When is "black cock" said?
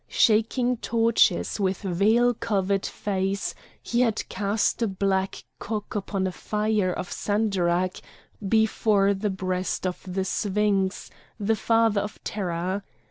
4.87-5.93